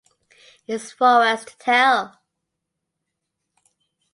[0.65, 2.21] It’s for us to tell.